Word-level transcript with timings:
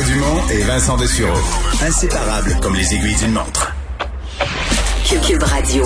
Mario 0.00 0.14
Dumont 0.14 0.48
et 0.50 0.62
Vincent 0.62 0.96
Dessureau. 0.96 1.38
Inséparables 1.82 2.56
comme 2.62 2.74
les 2.74 2.94
aiguilles 2.94 3.16
d'une 3.16 3.32
montre. 3.32 3.74
Cube 5.26 5.42
Radio. 5.42 5.84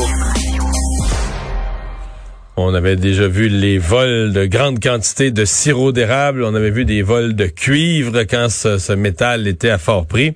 On 2.57 2.75
avait 2.75 2.97
déjà 2.97 3.27
vu 3.27 3.49
les 3.49 3.79
vols 3.79 4.33
de 4.33 4.47
grandes 4.47 4.81
quantités 4.81 5.31
de 5.31 5.45
sirop 5.45 5.93
d'érable. 5.93 6.45
On 6.45 6.55
avait 6.55 6.71
vu 6.71 6.85
des 6.85 7.03
vols 7.03 7.35
de 7.35 7.47
cuivre 7.47 8.23
quand 8.23 8.49
ce, 8.51 8.93
métal 8.93 9.49
était 9.49 9.71
à 9.71 9.79
fort 9.79 10.07
prix. 10.07 10.35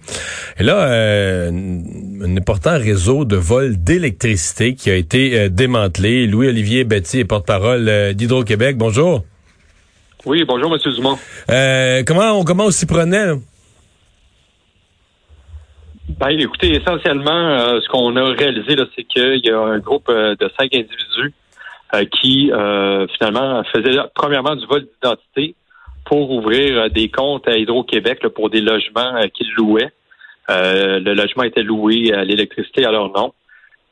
Et 0.59 0.65
là, 0.65 0.89
euh, 0.89 1.51
un 1.51 2.37
important 2.37 2.79
réseau 2.79 3.25
de 3.25 3.37
vols 3.37 3.77
d'électricité 3.77 4.75
qui 4.75 4.91
a 4.91 4.97
été 4.97 5.39
euh, 5.39 5.49
démantelé. 5.49 6.27
Louis-Olivier 6.27 6.85
Betty 6.85 7.21
est 7.21 7.25
porte-parole 7.25 7.89
euh, 7.89 8.13
d'Hydro-Québec. 8.13 8.77
Bonjour. 8.77 9.25
Oui, 10.27 10.45
bonjour, 10.45 10.75
M. 10.75 10.93
Dumont. 10.95 11.19
comment 12.07 12.41
on, 12.41 12.45
comment 12.45 12.67
on 12.67 12.71
s'y 12.71 12.87
prenait? 12.87 13.35
Ben, 16.19 16.31
écoutez, 16.31 16.75
essentiellement, 16.75 17.81
ce 17.81 17.89
qu'on 17.89 18.17
a 18.17 18.25
réalisé, 18.25 18.75
c'est 18.97 19.05
qu'il 19.05 19.41
y 19.45 19.51
a 19.51 19.61
un 19.61 19.79
groupe 19.79 20.11
de 20.11 20.51
cinq 20.59 20.75
individus 20.75 21.33
euh, 21.95 22.05
qui 22.05 22.53
euh, 22.53 23.07
finalement 23.17 23.65
faisait 23.73 23.97
premièrement 24.15 24.55
du 24.57 24.67
vol 24.67 24.83
d'identité 24.83 25.55
pour 26.05 26.31
ouvrir 26.31 26.77
euh, 26.77 26.89
des 26.91 27.09
comptes 27.09 27.49
à 27.49 27.57
Hydro-Québec 27.57 28.29
pour 28.35 28.51
des 28.51 28.61
logements 28.61 29.23
qu'ils 29.33 29.51
louaient. 29.57 29.91
le 30.51 31.15
logement 31.15 31.45
était 31.45 31.63
loué 31.63 32.13
à 32.13 32.25
l'électricité 32.25 32.85
à 32.85 32.91
leur 32.91 33.09
nom, 33.09 33.33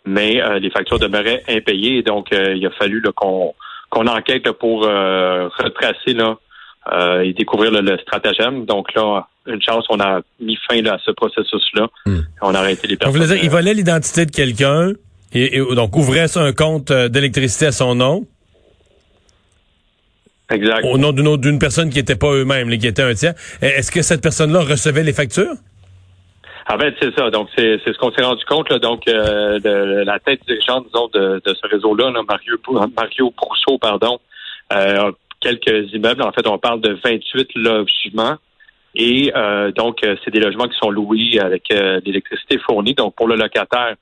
mais 0.04 0.42
les 0.60 0.70
factures 0.70 0.98
demeuraient 0.98 1.42
impayées. 1.48 2.02
Donc, 2.02 2.28
il 2.32 2.66
a 2.66 2.70
fallu 2.70 3.02
qu'on 3.14 3.54
qu'on 3.88 4.06
enquête 4.08 4.50
pour 4.52 4.82
retracer 4.82 6.12
là, 6.12 6.36
et 7.22 7.32
découvrir 7.32 7.70
le 7.70 7.98
stratagème. 7.98 8.64
Donc 8.66 8.94
là, 8.94 9.28
une 9.46 9.62
chance, 9.62 9.84
on 9.88 10.00
a 10.00 10.20
mis 10.40 10.58
fin 10.68 10.84
à 10.86 10.98
ce 11.04 11.10
processus-là. 11.10 11.88
Hmm. 12.06 12.20
On 12.42 12.54
a 12.54 12.58
arrêté 12.58 12.86
les 12.86 12.96
personnes. 12.96 13.14
vous 13.14 13.24
voulez 13.24 13.34
dire, 13.34 13.44
il 13.44 13.50
volait 13.50 13.74
l'identité 13.74 14.26
de 14.26 14.30
quelqu'un, 14.30 14.92
et, 15.32 15.60
donc, 15.74 15.96
ouvrait 15.96 16.26
un 16.36 16.52
compte 16.52 16.90
euh, 16.90 17.08
d'électricité 17.08 17.66
à 17.66 17.72
son 17.72 17.94
nom? 17.94 18.26
Exact. 20.50 20.84
Au 20.84 20.96
nom 20.96 21.12
d'une 21.12 21.58
personne 21.58 21.90
qui 21.90 21.98
n'était 21.98 22.16
pas 22.16 22.32
eux-mêmes, 22.32 22.70
qui 22.78 22.86
était 22.86 23.02
un 23.02 23.14
tiers. 23.14 23.34
Est-ce 23.60 23.90
que 23.90 24.02
cette 24.02 24.22
personne-là 24.22 24.60
recevait 24.60 25.02
les 25.02 25.12
factures? 25.12 25.54
En 26.68 26.78
fait, 26.78 26.94
c'est 27.00 27.14
ça. 27.16 27.30
Donc, 27.30 27.48
c'est 27.56 27.78
ce 27.84 27.98
qu'on 27.98 28.12
s'est 28.12 28.22
rendu 28.22 28.44
compte. 28.44 28.72
Donc, 28.74 29.08
euh, 29.08 29.58
la 30.04 30.18
tête 30.20 30.40
dirigeante, 30.46 30.86
disons, 30.86 31.08
de, 31.12 31.40
ce 31.44 31.66
réseau-là, 31.68 32.10
Mario, 32.28 32.56
Mario 32.96 33.32
Brousseau, 33.36 33.78
pardon, 33.78 34.20
euh, 34.72 35.12
quelques 35.40 35.92
immeubles. 35.92 36.22
En 36.22 36.32
fait, 36.32 36.46
on 36.46 36.58
parle 36.58 36.80
de 36.80 36.96
28 37.04 37.50
logements. 37.56 38.36
Et 38.98 39.30
donc, 39.76 39.98
c'est 40.02 40.30
des 40.30 40.40
logements 40.40 40.68
qui 40.68 40.78
sont 40.78 40.88
loués 40.88 41.38
avec 41.38 41.68
l'électricité 41.68 42.58
fournie. 42.58 42.94
Donc, 42.94 43.14
pour 43.14 43.28
le 43.28 43.36
locataire, 43.36 43.94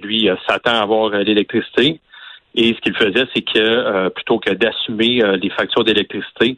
lui, 0.00 0.28
euh, 0.28 0.36
s'attend 0.48 0.72
à 0.72 0.82
avoir 0.82 1.12
euh, 1.12 1.22
l'électricité. 1.22 2.00
Et 2.54 2.74
ce 2.74 2.80
qu'il 2.80 2.94
faisait, 2.94 3.26
c'est 3.34 3.42
que 3.42 3.58
euh, 3.58 4.10
plutôt 4.10 4.38
que 4.38 4.52
d'assumer 4.52 5.20
les 5.40 5.50
factures 5.50 5.84
d'électricité, 5.84 6.56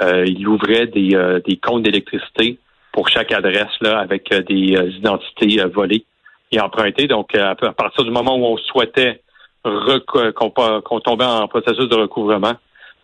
il 0.00 0.46
ouvrait 0.46 0.86
des, 0.86 1.40
des 1.44 1.56
comptes 1.56 1.82
d'électricité 1.82 2.58
pour 2.92 3.08
chaque 3.08 3.32
adresse 3.32 3.72
là, 3.80 3.98
avec 3.98 4.32
des 4.32 4.76
identités 4.96 5.56
volées 5.64 6.04
et 6.52 6.60
empruntées. 6.60 7.08
Donc, 7.08 7.34
à, 7.34 7.56
partir 7.56 8.04
du 8.04 8.10
moment 8.12 8.36
où 8.36 8.44
on 8.44 8.56
souhaitait 8.58 9.22
qu'on 9.64 11.00
tombait 11.00 11.24
en 11.24 11.48
processus 11.48 11.88
de 11.88 11.96
recouvrement, 11.96 12.52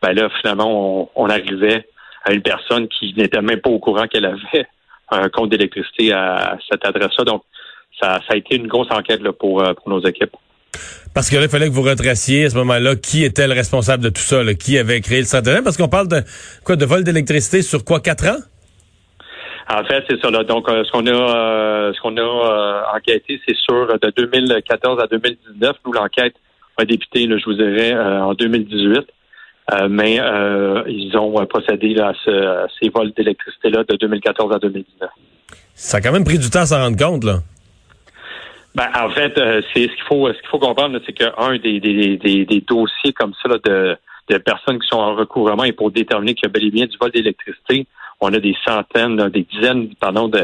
ben 0.03 0.13
là, 0.13 0.29
finalement, 0.41 1.11
on, 1.17 1.29
arrivait 1.29 1.89
à 2.25 2.33
une 2.33 2.43
personne 2.43 2.89
qui 2.89 3.15
n'était 3.17 3.41
même 3.43 3.61
pas 3.61 3.71
au 3.71 3.79
courant 3.79 4.07
qu'elle 4.07 4.25
avait 4.25 4.67
un 5.11 5.29
compte 5.29 5.51
d'électricité 5.51 6.13
à, 6.13 6.57
cette 6.71 6.85
adresse-là. 6.85 7.25
Donc, 7.25 7.43
ça, 8.01 8.19
a 8.29 8.37
été 8.37 8.57
une 8.57 8.67
grosse 8.67 8.91
enquête 8.91 9.23
là, 9.23 9.33
pour, 9.33 9.63
euh, 9.63 9.73
pour 9.75 9.89
nos 9.89 10.01
équipes. 10.05 10.35
Parce 11.15 11.31
que 11.31 11.37
là, 11.37 11.43
il 11.43 11.49
fallait 11.49 11.69
que 11.69 11.73
vous 11.73 11.83
retraciez 11.83 12.47
à 12.47 12.51
ce 12.51 12.57
moment-là 12.57 12.97
qui 12.97 13.23
était 13.23 13.47
le 13.47 13.53
responsable 13.53 14.03
de 14.03 14.09
tout 14.09 14.21
ça, 14.21 14.43
qui 14.55 14.77
avait 14.79 15.01
créé 15.01 15.21
le 15.21 15.25
stratagème, 15.25 15.63
parce 15.63 15.77
qu'on 15.77 15.89
parle 15.89 16.09
de 16.09 16.23
quoi 16.65 16.75
de 16.75 16.85
vol 16.85 17.05
d'électricité 17.05 17.63
sur 17.63 17.85
quoi 17.85 18.01
quatre 18.01 18.27
ans? 18.27 18.41
En 19.71 19.85
fait, 19.85 20.05
c'est 20.11 20.21
ça. 20.21 20.31
Là. 20.31 20.43
Donc, 20.43 20.69
euh, 20.69 20.83
ce 20.85 20.91
qu'on 20.91 21.07
a, 21.07 21.11
euh, 21.11 21.93
ce 21.95 22.01
qu'on 22.01 22.17
a 22.17 22.97
enquêté, 22.97 23.41
c'est 23.47 23.57
sur 23.57 23.87
de 23.87 24.11
2014 24.11 25.01
à 25.01 25.07
2019. 25.07 25.77
Nous, 25.87 25.93
l'enquête 25.93 26.35
a 26.77 26.85
débuté, 26.85 27.29
je 27.29 27.45
vous 27.45 27.55
dirais, 27.55 27.95
en 27.95 28.35
2018. 28.35 29.07
Mais 29.89 30.21
ils 30.87 31.17
ont 31.17 31.45
procédé 31.47 31.99
à, 31.99 32.09
à, 32.09 32.67
ces 32.81 32.89
vols 32.89 33.13
d'électricité-là 33.13 33.85
de 33.85 33.97
2014 33.97 34.55
à 34.55 34.59
2019. 34.59 35.11
Ça 35.75 35.97
a 35.97 36.01
quand 36.01 36.13
même 36.13 36.25
pris 36.25 36.39
du 36.39 36.51
temps 36.51 36.61
à 36.61 36.67
s'en 36.67 36.79
rendre 36.79 36.97
compte, 36.97 37.25
là. 37.25 37.41
Ben, 38.75 38.89
en 38.99 39.09
fait, 39.11 39.39
euh, 39.39 39.63
c'est 39.73 39.85
ce 39.85 39.95
qu'il 39.95 40.03
faut 40.09 40.27
ce 40.29 40.39
qu'il 40.39 40.49
faut 40.49 40.59
comprendre, 40.59 40.99
c'est 41.07 41.13
qu'un 41.13 41.57
des, 41.59 41.79
des, 41.79 42.17
des, 42.17 42.45
des, 42.45 42.61
dossiers 42.61 43.13
comme 43.13 43.33
ça 43.41 43.49
de, 43.65 43.97
de 44.29 44.39
personnes 44.39 44.81
qui 44.81 44.89
sont 44.89 44.99
en 44.99 45.15
recouvrement 45.15 45.63
et 45.63 45.73
pour 45.73 45.93
déterminer 45.93 46.35
qu'il 46.35 46.49
y 46.49 46.51
a 46.51 46.53
bel 46.53 46.65
et 46.65 46.71
bien 46.71 46.87
du 46.87 46.97
vol 47.01 47.13
d'électricité, 47.13 47.87
on 48.21 48.33
a 48.33 48.39
des 48.41 48.57
centaines, 48.67 49.29
des 49.29 49.43
dizaines, 49.43 49.95
pardon, 50.01 50.27
de, 50.27 50.43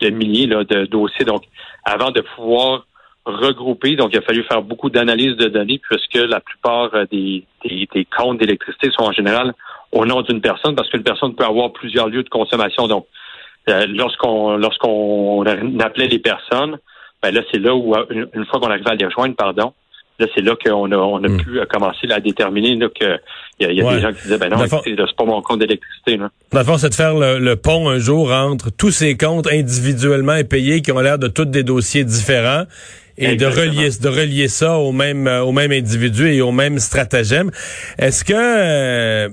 de 0.00 0.10
milliers 0.10 0.46
là, 0.46 0.62
de 0.62 0.86
dossiers. 0.86 1.24
Donc, 1.24 1.42
avant 1.84 2.12
de 2.12 2.20
pouvoir 2.36 2.86
regrouper, 3.24 3.96
donc 3.96 4.10
il 4.12 4.18
a 4.18 4.22
fallu 4.22 4.42
faire 4.44 4.62
beaucoup 4.62 4.90
d'analyses 4.90 5.36
de 5.36 5.48
données 5.48 5.80
puisque 5.88 6.14
la 6.14 6.40
plupart 6.40 6.94
euh, 6.94 7.04
des, 7.10 7.44
des, 7.64 7.88
des 7.94 8.04
comptes 8.04 8.38
d'électricité 8.38 8.90
sont 8.90 9.04
en 9.04 9.12
général 9.12 9.54
au 9.92 10.04
nom 10.06 10.22
d'une 10.22 10.40
personne 10.40 10.74
parce 10.74 10.88
qu'une 10.88 11.04
personne 11.04 11.34
peut 11.34 11.44
avoir 11.44 11.72
plusieurs 11.72 12.08
lieux 12.08 12.22
de 12.22 12.28
consommation. 12.28 12.88
Donc, 12.88 13.06
euh, 13.68 13.86
lorsqu'on 13.88 14.56
lorsqu'on 14.56 15.44
appelait 15.80 16.08
les 16.08 16.18
personnes, 16.18 16.78
ben 17.22 17.32
là, 17.32 17.42
c'est 17.52 17.60
là 17.60 17.74
où, 17.74 17.94
euh, 17.94 18.26
une, 18.34 18.44
fois 18.46 18.58
qu'on 18.58 18.70
arrive 18.70 18.88
à 18.88 18.94
les 18.96 19.06
rejoindre, 19.06 19.36
pardon, 19.36 19.72
là, 20.22 20.28
c'est 20.34 20.42
là 20.42 20.56
qu'on 20.62 20.90
a, 20.90 20.96
on 20.96 21.22
a 21.22 21.28
hmm. 21.28 21.42
pu 21.42 21.60
euh, 21.60 21.64
commencer 21.66 22.10
à 22.10 22.20
déterminer 22.20 22.78
qu'il 22.94 23.18
y 23.60 23.64
a, 23.64 23.72
y 23.72 23.80
a 23.80 23.94
des 23.94 24.00
gens 24.00 24.12
qui 24.12 24.22
disaient, 24.22 24.38
ben 24.38 24.50
non, 24.50 24.58
c'est 24.66 25.16
pas 25.16 25.24
mon 25.24 25.42
compte 25.42 25.60
d'électricité. 25.60 26.16
Dans 26.16 26.58
le 26.58 26.64
fond, 26.64 26.78
c'est 26.78 26.90
de 26.90 26.94
faire 26.94 27.14
le, 27.14 27.54
pont 27.56 27.88
un 27.88 27.98
jour 27.98 28.32
entre 28.32 28.70
tous 28.70 28.90
ces 28.90 29.16
comptes 29.16 29.46
individuellement 29.50 30.42
payés 30.44 30.80
qui 30.82 30.92
ont 30.92 31.00
l'air 31.00 31.18
de 31.18 31.28
tous 31.28 31.44
des 31.44 31.62
dossiers 31.62 32.04
différents 32.04 32.64
et 33.18 33.36
de 33.36 33.44
relier 33.44 33.90
de 33.90 34.08
relier 34.08 34.48
ça 34.48 34.78
au 34.78 34.90
même 34.90 35.26
euh, 35.26 35.42
au 35.42 35.52
même 35.52 35.70
individu 35.70 36.32
et 36.32 36.40
au 36.40 36.50
même 36.50 36.78
stratagème. 36.78 37.50
Est-ce 37.98 38.24
que 38.24 39.28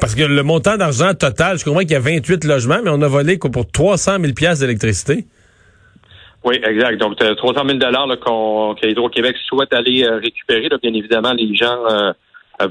parce 0.00 0.14
que 0.14 0.22
le 0.22 0.42
montant 0.44 0.76
d'argent 0.76 1.12
total, 1.12 1.58
je 1.58 1.64
comprends 1.64 1.80
qu'il 1.80 1.90
y 1.90 1.96
a 1.96 2.00
28 2.00 2.44
logements, 2.44 2.78
mais 2.82 2.90
on 2.90 3.02
a 3.02 3.08
volé 3.08 3.36
pour 3.36 3.68
300 3.68 4.18
000 4.20 4.32
pièces 4.32 4.60
d'électricité. 4.60 5.26
Oui, 6.48 6.58
exact. 6.64 6.98
Donc, 6.98 7.16
300 7.16 7.62
000 7.66 7.78
dollars 7.78 8.08
qu'on 8.20 8.74
qu'Hydro-Québec 8.74 9.36
souhaite 9.46 9.74
aller 9.74 10.04
euh, 10.04 10.16
récupérer. 10.16 10.70
bien 10.82 10.94
évidemment, 10.94 11.34
les 11.34 11.54
gens 11.54 11.84
euh, 11.90 12.12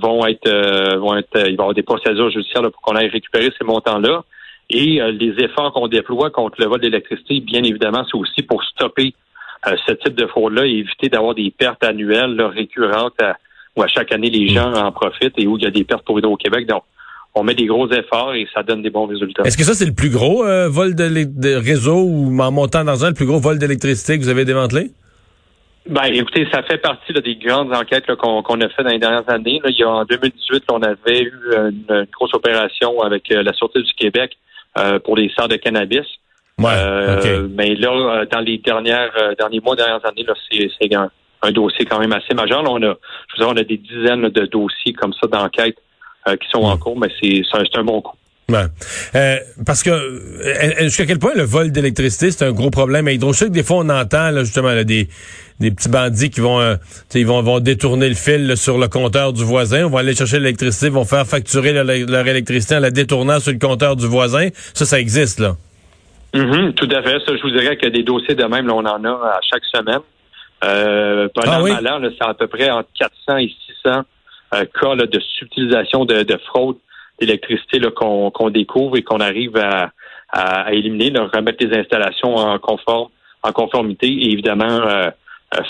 vont 0.02 0.26
être 0.26 0.48
euh, 0.48 0.98
vont 0.98 1.16
être 1.16 1.48
ils 1.48 1.56
vont 1.56 1.66
avoir 1.66 1.74
des 1.76 1.84
procédures 1.84 2.32
judiciaires 2.32 2.64
pour 2.72 2.82
qu'on 2.82 2.96
aille 2.96 3.10
récupérer 3.10 3.52
ces 3.56 3.64
montants-là. 3.64 4.24
Et 4.72 5.00
les 5.12 5.34
efforts 5.44 5.72
qu'on 5.74 5.88
déploie 5.88 6.32
contre 6.32 6.60
le 6.60 6.66
vol 6.66 6.82
d'électricité, 6.82 7.40
bien 7.40 7.64
évidemment, 7.64 8.04
c'est 8.12 8.18
aussi 8.18 8.42
pour 8.42 8.64
stopper 8.64 9.14
ce 9.64 9.94
type 9.94 10.16
de 10.16 10.26
fraude-là 10.26 10.66
et 10.66 10.80
éviter 10.80 11.08
d'avoir 11.08 11.36
des 11.36 11.52
pertes 11.52 11.86
annuelles 11.86 12.42
récurrentes 12.42 13.22
où 13.78 13.84
à 13.84 13.88
chaque 13.88 14.12
année 14.12 14.30
les 14.30 14.46
mm. 14.46 14.56
gens 14.56 14.74
en 14.74 14.92
profitent 14.92 15.38
et 15.38 15.48
où 15.48 15.58
il 15.58 15.64
y 15.64 15.68
a 15.68 15.72
des 15.72 15.86
pertes 15.86 16.04
pour 16.04 16.20
Hydro-Québec. 16.20 16.68
Donc, 16.68 16.84
on 17.38 17.44
met 17.44 17.54
des 17.54 17.66
gros 17.66 17.90
efforts 17.92 18.34
et 18.34 18.48
ça 18.54 18.64
donne 18.64 18.82
des 18.82 18.90
bons 18.90 19.06
résultats. 19.06 19.44
Est-ce 19.44 19.58
que 19.58 19.64
ça, 19.64 19.74
c'est 19.74 19.86
le 19.86 19.94
plus 19.94 20.10
gros 20.10 20.46
euh, 20.46 20.68
vol 20.70 20.96
de, 20.96 21.56
réseau 21.56 22.04
ou 22.04 22.40
en 22.40 22.52
montant 22.52 22.84
dans 22.84 23.06
un, 23.06 23.10
le 23.10 23.14
plus 23.14 23.26
gros 23.26 23.40
vol 23.40 23.60
d'électricité 23.60 24.18
que 24.18 24.24
vous 24.24 24.30
avez 24.30 24.46
démantelé? 24.46 24.92
Ben, 25.88 26.04
écoutez, 26.06 26.48
ça 26.52 26.64
fait 26.64 26.80
partie 26.80 27.14
des 27.14 27.36
grandes 27.36 27.74
enquêtes 27.74 28.14
qu'on 28.16 28.62
a 28.62 28.70
fait 28.70 28.84
dans 28.84 28.90
les 28.90 29.00
dernières 29.00 29.30
années. 29.30 29.62
il 29.66 29.78
y 29.78 29.84
a, 29.84 29.90
en 29.90 30.06
2018, 30.06 30.64
on 30.72 30.82
avait 30.82 31.22
eu 31.22 31.34
une, 31.56 32.06
grosse 32.14 32.34
opération 32.34 33.00
avec 33.02 33.32
euh, 33.32 33.42
la 33.42 33.54
Sûreté 33.54 33.82
du 33.82 33.94
Québec 33.94 34.38
euh, 34.78 35.00
pour 35.00 35.16
les 35.16 35.30
sorts 35.30 35.48
de 35.48 35.56
cannabis. 35.56 36.06
Ouais, 36.60 36.74
Mais 37.56 37.76
là, 37.76 38.26
dans 38.26 38.40
les 38.40 38.58
dernières 38.58 39.14
derniers 39.38 39.60
mois, 39.60 39.76
dernières 39.76 40.04
années, 40.06 40.26
c'est 40.52 40.96
un, 40.96 41.52
dossier 41.52 41.86
quand 41.86 42.00
même 42.00 42.12
assez 42.14 42.34
majeur. 42.34 42.64
on 42.68 42.82
a, 42.82 42.96
je 43.36 43.44
vous 43.44 43.48
on 43.48 43.56
a 43.56 43.64
des 43.64 43.78
dizaines 43.78 44.28
de 44.28 44.46
dossiers 44.48 44.94
comme 44.94 45.14
ça 45.14 45.28
d'enquête 45.28 45.78
euh, 45.78 45.87
qui 46.36 46.48
sont 46.50 46.64
en 46.64 46.78
cours, 46.78 47.00
mais 47.00 47.10
c'est 47.22 47.78
un 47.78 47.84
bon 47.84 48.02
coup. 48.02 48.16
Ouais. 48.50 48.64
Euh, 49.16 49.38
parce 49.66 49.84
que 49.84 49.90
euh, 49.90 50.84
jusqu'à 50.84 51.06
quel 51.06 51.20
point 51.20 51.34
le 51.36 51.44
vol 51.44 51.70
d'électricité 51.74 52.32
c'est 52.32 52.46
un 52.46 52.54
gros 52.54 52.70
problème? 52.70 53.06
À 53.08 53.12
Hydro. 53.12 53.34
Je 53.34 53.40
sais 53.40 53.46
que 53.48 53.52
des 53.52 53.64
fois 53.64 53.78
on 53.80 53.90
entend 53.90 54.32
là, 54.32 54.46
justement 54.46 54.74
des, 54.84 55.10
des 55.60 55.72
petits 55.72 55.90
bandits 55.90 56.30
qui 56.30 56.40
vont 56.40 56.78
ils 57.14 57.28
vont, 57.28 57.42
vont 57.42 57.60
détourner 57.60 58.08
le 58.08 58.16
fil 58.16 58.56
sur 58.56 58.78
le 58.78 58.88
compteur 58.88 59.34
du 59.34 59.44
voisin, 59.44 59.88
on 59.88 59.90
va 59.90 60.00
aller 60.00 60.16
chercher 60.16 60.40
l'électricité, 60.40 60.88
vont 60.88 61.04
faire 61.04 61.28
facturer 61.28 61.74
leur, 61.74 62.28
électricité 62.28 62.78
en 62.78 62.80
la 62.80 62.90
détournant 62.90 63.42
sur 63.42 63.52
le 63.52 63.60
compteur 63.60 63.98
du 63.98 64.08
voisin. 64.08 64.48
Ça, 64.74 64.86
ça 64.86 64.98
existe 64.98 65.40
là. 65.40 65.56
Mm-hmm, 66.34 66.74
tout 66.76 66.90
à 66.96 67.02
fait. 67.02 67.20
Ça, 67.26 67.36
je 67.36 67.42
vous 67.42 67.52
dirais 67.52 67.76
que 67.76 67.88
des 67.88 68.04
dossiers 68.04 68.36
de 68.36 68.44
même, 68.46 68.68
là, 68.68 68.76
on 68.76 68.86
en 68.86 69.04
a 69.04 69.10
à 69.10 69.40
chaque 69.42 69.64
semaine. 69.66 70.02
Euh, 70.64 71.28
ah, 71.46 71.62
oui? 71.62 71.72
c'est 72.18 72.26
à 72.26 72.34
peu 72.34 72.48
près 72.48 72.70
entre 72.70 72.90
400 72.98 73.38
et 73.38 73.54
600 73.84 74.04
cas 74.52 74.96
de 74.96 75.20
subtilisation 75.20 76.06
de, 76.06 76.38
fraude 76.48 76.78
d'électricité 77.20 77.80
qu'on 77.96 78.50
découvre 78.50 78.98
et 78.98 79.04
qu'on 79.04 79.20
arrive 79.20 79.58
à, 79.58 79.92
à, 80.30 80.74
éliminer, 80.74 81.12
de 81.12 81.20
remettre 81.20 81.66
les 81.66 81.78
installations 81.78 82.36
en 82.36 82.60
conforme, 82.60 83.10
en 83.44 83.52
conformité 83.52 84.08
et 84.08 84.32
évidemment 84.32 84.82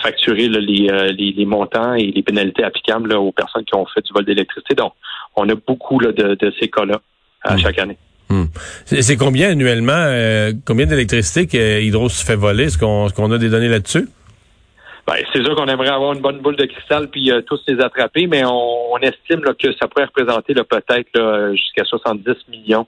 facturer 0.02 0.50
les, 0.50 1.12
les, 1.14 1.46
montants 1.46 1.94
et 1.94 2.12
les 2.12 2.24
pénalités 2.24 2.64
applicables 2.64 3.14
aux 3.14 3.32
personnes 3.32 3.64
qui 3.64 3.76
ont 3.76 3.86
fait 3.86 4.02
du 4.02 4.12
vol 4.14 4.26
d'électricité. 4.26 4.76
Donc, 4.76 4.94
on 5.36 5.48
a 5.48 5.56
beaucoup 5.56 6.00
de, 6.00 6.12
de, 6.12 6.54
ces 6.60 6.68
cas-là 6.68 7.00
à 7.44 7.56
hmm. 7.56 7.60
chaque 7.60 7.80
année. 7.80 7.98
Hmm. 8.30 8.46
C'est 8.86 9.16
combien 9.16 9.52
annuellement, 9.52 10.52
combien 10.66 10.86
d'électricité 10.86 11.48
que 11.48 11.82
Hydro 11.82 12.10
se 12.10 12.26
fait 12.26 12.36
voler? 12.36 12.66
Est-ce 12.66 12.78
qu'on 12.78 13.32
a 13.32 13.38
des 13.38 13.50
données 13.50 13.70
là-dessus? 13.70 14.10
Ben, 15.08 15.24
c'est 15.32 15.42
sûr 15.42 15.56
qu'on 15.56 15.68
aimerait 15.68 15.88
avoir 15.88 16.12
une 16.12 16.20
bonne 16.20 16.40
boule 16.40 16.58
de 16.58 16.66
cristal 16.66 17.08
puis 17.08 17.32
euh, 17.32 17.42
tous 17.42 17.62
les 17.68 17.80
attraper, 17.82 18.28
mais 18.28 18.44
on, 18.46 18.98
estime 18.98 19.42
que 19.42 19.72
ça 19.80 19.88
pourrait 19.88 20.06
représenter 20.06 20.54
peut-être 20.54 21.52
jusqu'à 21.54 21.86
70 21.86 22.34
millions. 22.50 22.86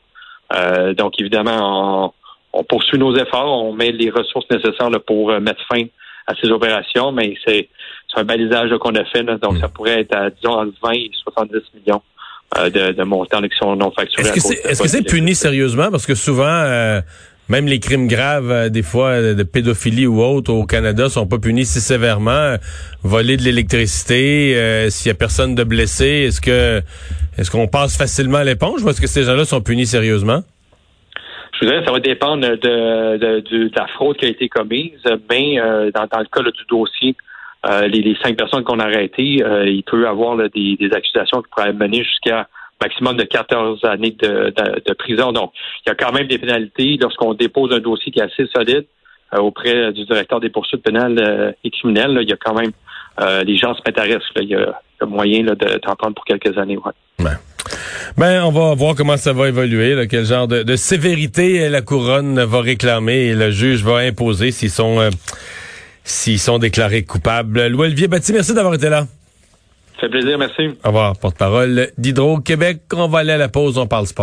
Euh, 0.54 0.94
donc 0.94 1.14
évidemment, 1.20 2.14
on, 2.52 2.64
poursuit 2.66 2.98
nos 2.98 3.16
efforts, 3.16 3.64
on 3.64 3.74
met 3.74 3.92
les 3.92 4.10
ressources 4.10 4.50
nécessaires 4.50 4.90
pour 5.08 5.32
euh, 5.32 5.40
mettre 5.40 5.62
fin 5.72 5.84
à 6.28 6.34
ces 6.42 6.50
opérations, 6.50 7.12
mais 7.14 7.36
c'est 7.46 7.70
un 8.16 8.24
balisage 8.26 8.72
qu'on 8.80 8.96
a 8.96 9.06
fait, 9.06 9.24
donc 9.24 9.54
hmm. 9.54 9.62
ça 9.62 9.70
pourrait 9.70 10.02
être 10.02 10.16
à 10.16 10.30
disons 10.30 10.54
entre 10.54 10.74
20 10.84 10.92
et 10.92 11.12
70 11.24 11.54
millions. 11.76 12.02
de, 12.56 12.92
de 12.92 13.04
montants 13.04 13.42
qui 13.44 13.56
sont 13.56 13.76
non 13.76 13.92
facturés. 13.92 14.28
Est-ce 14.30 14.82
que 14.82 14.90
c'est 14.90 15.04
puni 15.04 15.36
sérieusement? 15.36 15.92
Parce 15.92 16.08
que 16.08 16.16
souvent, 16.16 17.02
même 17.50 17.66
les 17.66 17.80
crimes 17.80 18.08
graves, 18.08 18.52
euh, 18.52 18.70
des 18.70 18.84
fois 18.84 19.08
euh, 19.08 19.34
de 19.34 19.44
pédophilie 19.44 20.06
ou 20.06 20.22
autre 20.22 20.54
au 20.54 20.66
Canada, 20.66 21.10
sont 21.10 21.28
pas 21.28 21.40
punis 21.40 21.66
si 21.66 21.82
sévèrement. 21.82 22.56
Voler 23.04 23.38
de 23.38 23.42
l'électricité, 23.42 24.56
euh, 24.56 24.90
s'il 24.90 25.10
y 25.10 25.12
a 25.12 25.18
personne 25.18 25.56
de 25.56 25.64
blessé, 25.64 26.28
est-ce 26.28 26.42
que 26.42 26.82
est-ce 27.38 27.50
qu'on 27.50 27.68
passe 27.68 27.98
facilement 27.98 28.44
l'éponge 28.44 28.84
ou 28.84 28.90
est-ce 28.90 29.02
que 29.02 29.08
ces 29.08 29.24
gens-là 29.24 29.46
sont 29.46 29.62
punis 29.62 29.88
sérieusement? 29.88 30.42
Je 31.54 31.66
vous 31.66 31.72
dirais, 31.72 31.84
ça 31.86 31.92
va 31.92 32.00
dépendre 32.00 32.48
de, 32.48 33.72
la 33.76 33.88
fraude 33.88 34.18
qui 34.18 34.26
a 34.26 34.30
été 34.30 34.48
commise, 34.48 35.02
mais 35.30 35.56
dans, 35.94 36.20
le 36.20 36.28
cas 36.30 36.42
du 36.44 36.66
dossier, 36.70 37.16
les, 37.88 38.18
cinq 38.24 38.38
personnes 38.38 38.64
qu'on 38.64 38.80
a 38.80 38.86
arrêtées, 38.86 39.42
il 39.66 39.84
peut 39.86 40.04
y 40.04 40.06
avoir 40.06 40.38
des, 40.38 40.90
accusations 40.94 41.42
qui 41.42 41.50
pourraient 41.50 41.74
mener 41.74 42.04
jusqu'à 42.04 42.48
maximum 42.82 43.18
de 43.18 43.24
14 43.24 43.84
années 43.86 44.16
de, 44.20 44.94
prison. 44.94 45.32
Donc, 45.32 45.52
il 45.86 45.90
y 45.90 45.92
a 45.92 45.96
quand 45.96 46.12
même 46.12 46.28
des 46.28 46.38
pénalités 46.38 46.98
lorsqu'on 47.00 47.34
dépose 47.34 47.74
un 47.74 47.80
dossier 47.80 48.12
qui 48.12 48.20
est 48.20 48.24
assez 48.24 48.48
solide 48.54 48.86
euh, 49.34 49.40
auprès 49.40 49.92
du 49.94 50.06
directeur 50.06 50.40
des 50.40 50.50
poursuites 50.50 50.84
pénales 50.84 51.20
euh, 51.20 51.52
et 51.64 51.70
criminelles. 51.72 52.18
il 52.22 52.30
y 52.30 52.34
a 52.34 52.38
quand 52.38 52.54
même 52.54 52.72
euh, 53.22 53.44
les 53.44 53.58
gens 53.58 53.74
se 53.74 53.82
mettent 53.86 54.00
à 54.00 54.04
risque. 54.04 54.32
Il 54.38 54.50
y 54.50 54.56
a, 54.56 54.80
moyen 55.06 55.44
de 55.44 55.78
t'en 55.78 55.96
prendre 55.96 56.16
pour 56.16 56.26
quelques 56.26 56.58
années. 56.58 56.78
Ben. 57.20 57.38
ben. 58.18 58.44
on 58.44 58.52
va 58.52 58.76
voir 58.76 58.96
comment 58.96 59.16
ça 59.16 59.32
va 59.32 59.48
évoluer, 59.48 59.96
quel 60.10 60.26
genre 60.26 60.48
de, 60.48 60.76
sévérité 60.76 61.70
la 61.70 61.82
couronne 61.82 62.44
va 62.44 62.62
réclamer 62.62 63.28
et 63.28 63.34
le 63.34 63.50
juge 63.50 63.82
va 63.82 64.00
imposer 64.00 64.52
s'ils 64.52 64.70
sont 64.70 65.10
s'ils 66.04 66.40
sont 66.40 66.58
déclarés 66.60 67.04
coupables. 67.04 67.68
Louis 67.68 67.88
Olivier 67.88 68.08
Bati, 68.08 68.34
merci 68.34 68.54
d'avoir 68.54 68.74
été 68.74 68.90
là. 68.90 69.06
Ça 70.00 70.08
fait 70.08 70.12
plaisir, 70.12 70.38
merci. 70.38 70.78
Au 70.86 70.88
revoir, 70.88 71.18
porte-parole 71.18 71.90
d'Hydro-Québec. 71.98 72.84
On 72.96 73.10
va 73.10 73.20
aller 73.20 73.34
à 73.34 73.38
la 73.38 73.50
pause, 73.50 73.78
on 73.78 73.86
parle 73.86 74.08
sport. 74.08 74.18